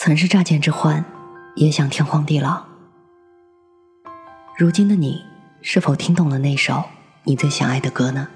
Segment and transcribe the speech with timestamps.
[0.00, 1.04] 曾是乍见之欢，
[1.56, 2.64] 也想天荒地老。
[4.56, 5.24] 如今的你，
[5.60, 6.84] 是否听懂了那首
[7.24, 8.28] 你最想爱的歌呢？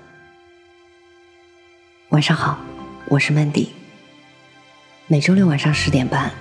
[2.09, 2.59] 晚上好，
[3.07, 3.69] 我是 Mandy。
[5.07, 6.33] 每周六晚上十点半，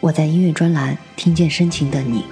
[0.00, 2.22] 我在音乐专栏听见深情的你。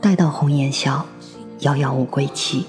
[0.00, 1.06] 待到红颜笑，
[1.60, 2.66] 遥遥无归期。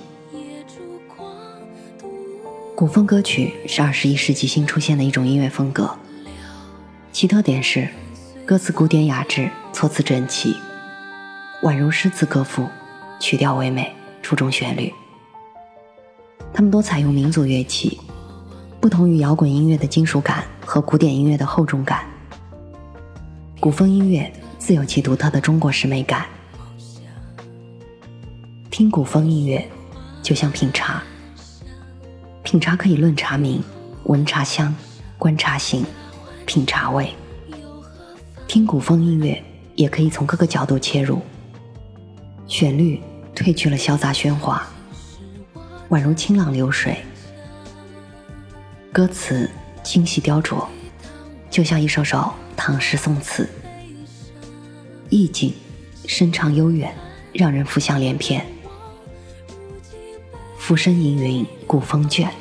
[2.84, 5.90] 古风歌曲是二十一世纪新出现的一种音乐风格，
[7.14, 7.88] 其特点是
[8.46, 10.58] 歌词古典雅致，措辞整齐，
[11.62, 12.68] 宛如诗词歌赋，
[13.22, 14.92] 曲调唯美，出众旋律。
[16.54, 18.02] 他们多采用民族乐器，
[18.82, 22.06] 不同于摇滚音乐的金属感和古典音乐的厚重感。
[23.62, 26.26] 古风音乐自有其独特的中国式美感。
[28.70, 29.66] 听古风音乐，
[30.22, 31.02] 就像品茶。
[32.53, 33.64] 品茶可以论茶名、
[34.03, 34.75] 闻茶香、
[35.17, 35.83] 观茶形、
[36.45, 37.11] 品茶味。
[38.47, 41.19] 听古风音乐也可以从各个角度切入。
[42.45, 43.02] 旋律
[43.33, 44.67] 褪去了潇洒喧哗，
[45.89, 46.94] 宛如清朗流水；
[48.91, 49.50] 歌词
[49.81, 50.63] 精细雕琢，
[51.50, 53.50] 就像一首首唐诗宋词。
[55.09, 55.52] 意境
[56.06, 56.95] 深长悠远，
[57.33, 58.45] 让人浮想联翩。
[60.59, 62.31] 浮生吟云，古风卷。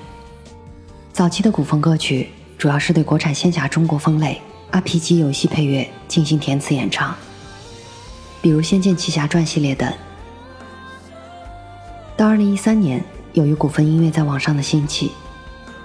[1.12, 7.14] 早期的古风歌曲主要是对国产仙侠中国风类 RPG 游戏配乐进行填词演唱，
[8.40, 9.92] 比如《仙剑奇侠传》系列等。
[12.16, 15.12] 到二零一三年，由于古风音乐在网上的兴起，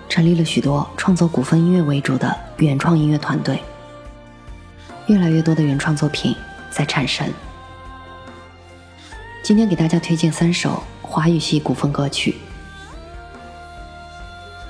[0.07, 3.61] 成立了许多创作古风音乐为主的原创音乐团队，
[5.07, 6.33] 越来越多的原创作品
[6.71, 7.27] 在产生。
[9.43, 10.81] 今天给大家推荐三首。
[11.01, 12.35] 华语系古风歌曲，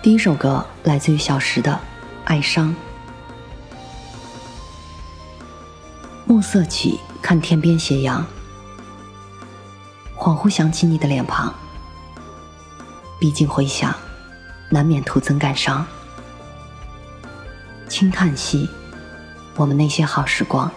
[0.08, 1.70] 第一首歌来自于小石的
[2.24, 2.74] 《哀伤》。
[6.24, 8.26] 暮色起，看天边斜阳，
[10.16, 11.54] 恍惚想起你的脸庞。
[13.20, 13.94] 毕竟回想，
[14.70, 15.86] 难免徒增感伤。
[17.90, 18.70] 轻叹息，
[19.58, 20.72] 我们那些好时光。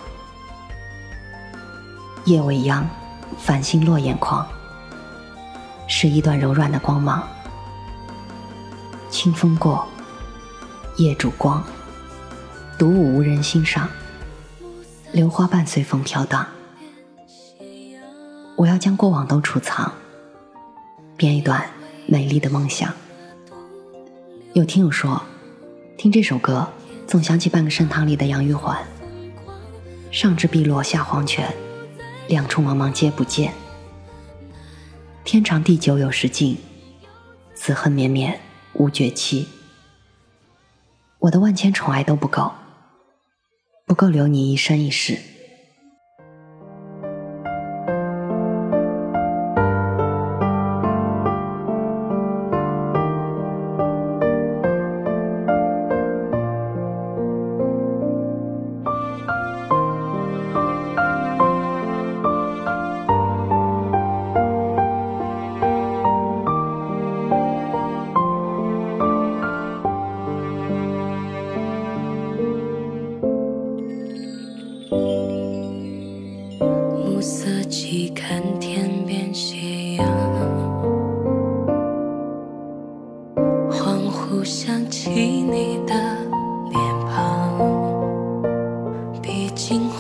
[2.25, 2.85] 夜未央，
[3.39, 4.45] 繁星落眼眶。
[5.87, 7.23] 是一段柔软的光芒，
[9.23, 9.87] 清风过，
[10.97, 11.63] 夜烛光，
[12.79, 13.87] 独舞无人欣赏，
[15.13, 16.47] 流花瓣随风飘荡。
[18.57, 19.93] 我要将过往都储藏，
[21.19, 21.63] 编一段
[22.07, 22.91] 美丽的梦想。
[24.55, 25.21] 有听友说，
[25.99, 26.67] 听这首歌
[27.07, 28.83] 总想起半个盛唐里的杨玉环，
[30.11, 31.55] 上至碧落下黄泉，
[32.27, 33.53] 两处茫茫皆不见。
[35.25, 36.57] 天长地久有时尽，
[37.55, 38.41] 此恨绵绵
[38.81, 39.47] 无绝期。
[41.19, 42.51] 我的万千宠爱都不够，
[43.85, 45.19] 不够留你一生一世。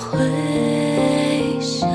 [0.00, 1.86] 回想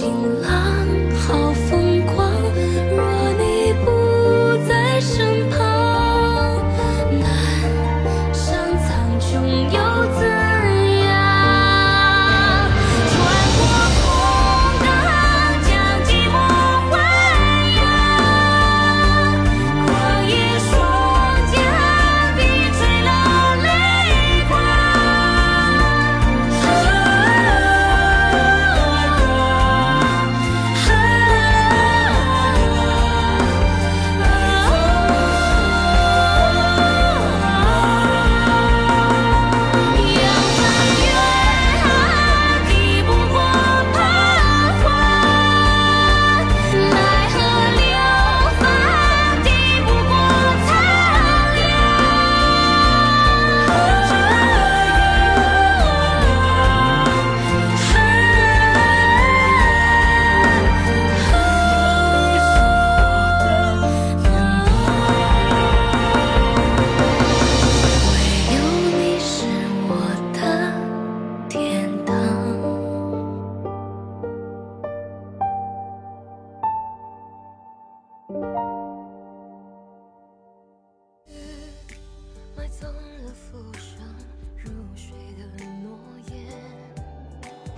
[0.00, 0.08] 晴
[0.40, 0.59] 朗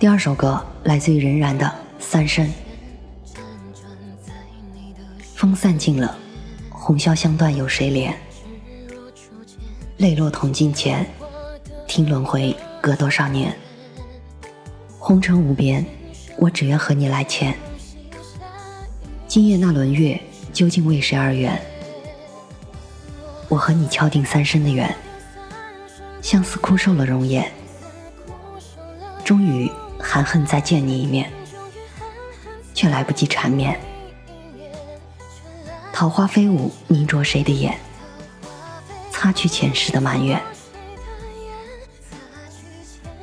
[0.03, 1.65] 第二首歌来自于任然的
[1.97, 2.45] 《三生》。
[5.33, 6.17] 风散尽了，
[6.69, 8.13] 红绡香断有谁怜？
[9.95, 11.09] 泪落铜镜前，
[11.87, 13.57] 听轮回隔多少年？
[14.99, 15.85] 红尘无边，
[16.35, 17.57] 我只愿和你来牵。
[19.25, 20.19] 今夜那轮月，
[20.51, 21.57] 究竟为谁而圆？
[23.47, 24.93] 我和你敲定三生的缘，
[26.21, 27.49] 相思枯瘦了容颜，
[29.23, 29.71] 终于。
[30.13, 31.27] 含恨再见你一面，
[32.75, 33.81] 却来不及缠绵。
[35.91, 37.75] 桃花飞舞，凝着谁的眼？
[39.09, 40.39] 擦去前世的埋怨。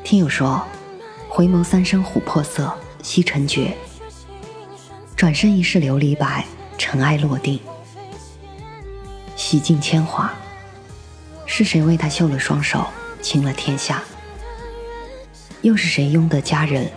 [0.03, 0.67] 听友说，
[1.29, 3.73] 回眸三生琥珀色，西城绝。
[5.15, 6.45] 转身一世琉璃白，
[6.77, 7.61] 尘埃落定，
[9.37, 10.29] 洗尽铅华。
[11.47, 12.85] 是谁为他绣了双手，
[13.23, 14.03] 倾了天下？
[15.63, 16.91] 又是谁拥的佳人，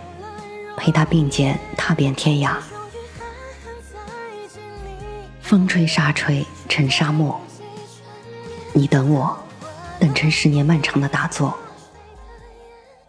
[0.77, 2.55] 陪他并肩踏遍天涯？
[5.41, 7.39] 风吹沙吹成沙漠，
[8.71, 9.37] 你等我，
[9.99, 11.57] 等成十年漫长的打坐。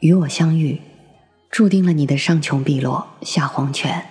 [0.01, 0.83] 与我相遇，
[1.51, 4.05] 注定了你的上穷碧落下黄泉。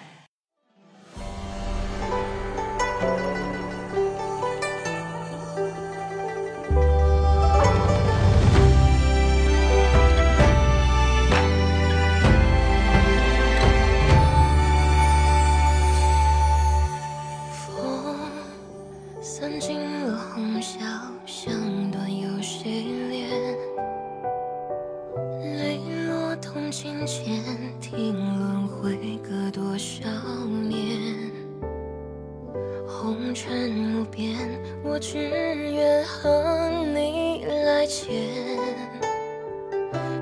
[33.94, 34.36] 不变，
[34.84, 38.12] 我只愿和你来牵。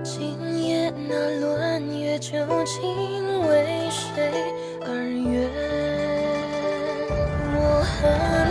[0.04, 4.12] 今夜那轮月，究竟为谁
[4.82, 5.50] 而圆？
[7.56, 7.90] 我和
[8.50, 8.51] 你。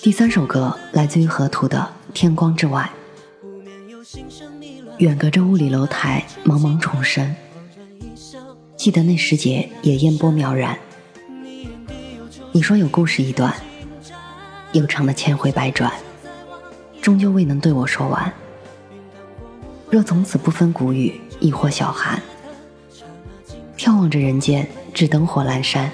[0.00, 1.78] 第三首歌来自于河图的
[2.14, 2.88] 《天光之外》，
[4.98, 7.34] 远隔着雾里楼台，茫茫重生。
[8.76, 10.78] 记得那时节，也烟波渺然。
[12.52, 13.52] 你说有故事一段，
[14.72, 15.92] 悠长的千回百转，
[17.02, 18.32] 终究未能对我说完。
[19.90, 22.22] 若从此不分谷雨，亦或小寒，
[23.76, 25.90] 眺望着人间，只灯火阑珊。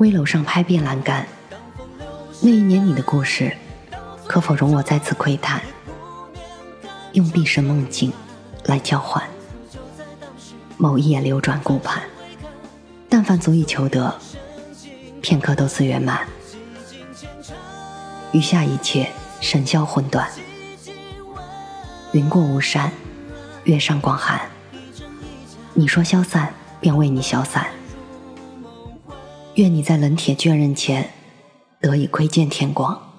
[0.00, 1.26] 危楼上拍遍栏杆，
[2.40, 3.54] 那一年你的故事，
[4.26, 5.60] 可否容我再次窥探？
[7.12, 8.10] 用毕生梦境
[8.64, 9.22] 来交换，
[10.78, 12.02] 某一眼流转顾盼，
[13.10, 14.18] 但凡足以求得，
[15.20, 16.26] 片刻都似圆满。
[18.32, 19.10] 余下一切
[19.42, 20.26] 神消魂断，
[22.12, 22.90] 云过巫山，
[23.64, 24.40] 月上广寒。
[25.74, 27.66] 你说消散，便为你消散。
[29.60, 31.10] 愿你在冷铁卷刃前，
[31.82, 33.09] 得以窥见天光。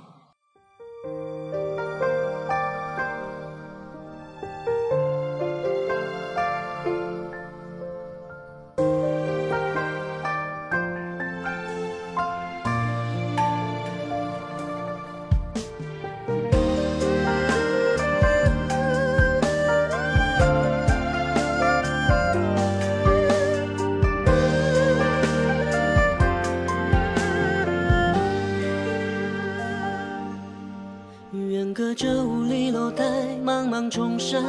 [31.31, 33.05] 远隔着五里楼台，
[33.41, 34.43] 茫茫重山，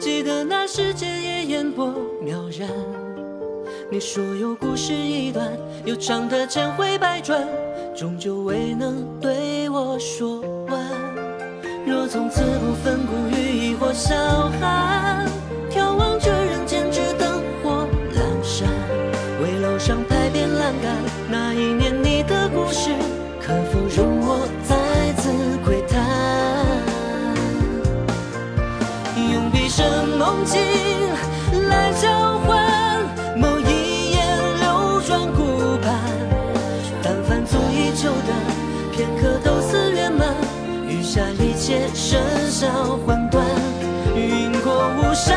[0.00, 2.68] 记得那时间也烟波渺然。
[3.88, 5.48] 你说有故事一段，
[5.84, 7.46] 又长得千回百转，
[7.96, 10.84] 终究未能对我说完。
[11.86, 14.16] 若从此不分古与，亦或小
[14.60, 15.24] 寒，
[30.28, 30.60] 梦境
[31.70, 33.02] 来交换，
[33.34, 35.88] 某一眼流转顾盼。
[37.02, 38.34] 但凡足以求的
[38.92, 40.28] 片刻，都似圆满。
[40.86, 42.20] 余下一切生
[42.50, 42.68] 消
[43.06, 43.42] 幻断，
[44.14, 45.34] 云过巫山，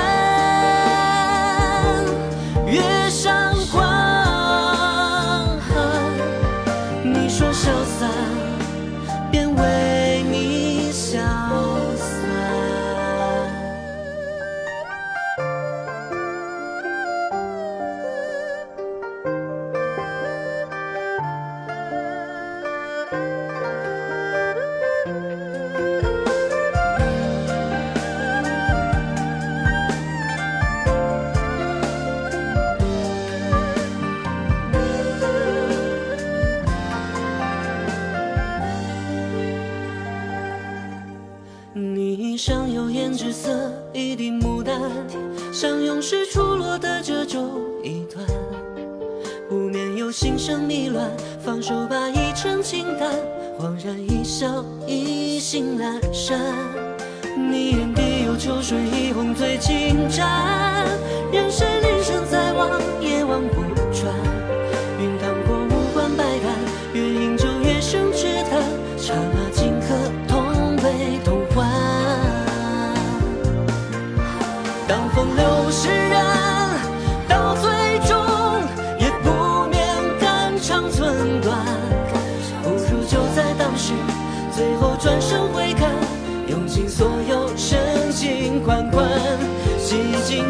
[49.52, 51.12] 不免有心生迷乱，
[51.44, 53.12] 放手把，一程清淡。
[53.60, 56.40] 恍然一笑，意兴阑珊。
[57.36, 60.26] 你眼底有秋水一泓最精湛，
[61.34, 63.81] 任谁凌声再望，也望不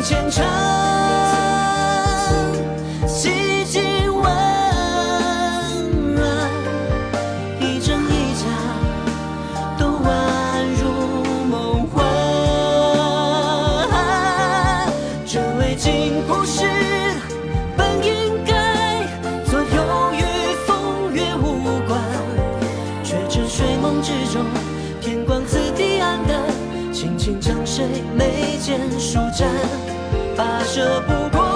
[0.01, 0.43] 浅唱，
[3.07, 4.23] 几句温
[6.15, 6.49] 软，
[7.59, 8.43] 一真一假，
[9.77, 10.05] 都宛
[10.81, 10.83] 如
[11.45, 12.03] 梦幻。
[15.27, 16.65] 这未尽故事，
[17.77, 19.05] 本应该
[19.45, 19.67] 左右
[20.13, 20.23] 与
[20.65, 22.01] 风月无关，
[23.03, 24.43] 却沉睡梦之中，
[24.99, 26.33] 天光自地暗的，
[26.91, 27.85] 轻轻将谁
[28.17, 29.47] 眉间舒展。
[30.35, 31.50] 跋涉不过。